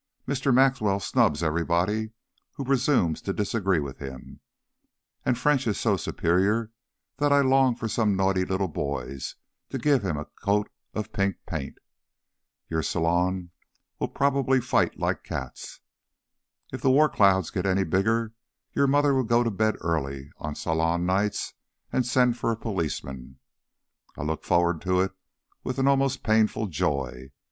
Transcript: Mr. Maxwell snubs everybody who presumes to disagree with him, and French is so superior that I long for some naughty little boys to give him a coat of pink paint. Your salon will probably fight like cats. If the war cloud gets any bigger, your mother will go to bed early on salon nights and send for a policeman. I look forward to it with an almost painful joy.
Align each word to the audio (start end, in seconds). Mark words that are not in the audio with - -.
Mr. 0.27 0.51
Maxwell 0.51 0.99
snubs 0.99 1.43
everybody 1.43 2.09
who 2.53 2.65
presumes 2.65 3.21
to 3.21 3.31
disagree 3.31 3.77
with 3.79 3.99
him, 3.99 4.39
and 5.23 5.37
French 5.37 5.67
is 5.67 5.79
so 5.79 5.95
superior 5.95 6.71
that 7.17 7.31
I 7.31 7.41
long 7.41 7.75
for 7.75 7.87
some 7.87 8.15
naughty 8.15 8.43
little 8.43 8.67
boys 8.67 9.35
to 9.69 9.77
give 9.77 10.01
him 10.01 10.17
a 10.17 10.25
coat 10.25 10.71
of 10.95 11.11
pink 11.13 11.35
paint. 11.45 11.77
Your 12.67 12.81
salon 12.81 13.51
will 13.99 14.07
probably 14.07 14.59
fight 14.59 14.97
like 14.99 15.23
cats. 15.23 15.81
If 16.73 16.81
the 16.81 16.89
war 16.89 17.07
cloud 17.07 17.51
gets 17.51 17.67
any 17.67 17.83
bigger, 17.83 18.33
your 18.73 18.87
mother 18.87 19.13
will 19.13 19.23
go 19.23 19.43
to 19.43 19.51
bed 19.51 19.75
early 19.81 20.31
on 20.37 20.55
salon 20.55 21.05
nights 21.05 21.53
and 21.93 22.07
send 22.07 22.39
for 22.39 22.51
a 22.51 22.57
policeman. 22.57 23.37
I 24.17 24.23
look 24.23 24.43
forward 24.43 24.81
to 24.81 24.99
it 25.01 25.11
with 25.63 25.77
an 25.77 25.87
almost 25.87 26.23
painful 26.23 26.69
joy. 26.69 27.29